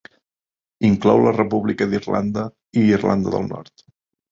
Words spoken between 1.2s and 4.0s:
la República d'Irlanda i Irlanda del Nord.